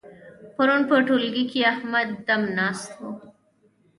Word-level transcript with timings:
پرون 0.55 0.81
په 0.89 0.95
ټولګي 1.07 1.43
کې 1.51 1.59
احمد 1.73 2.07
دم 2.27 2.41
ناست 2.57 2.91
وو. 2.99 3.09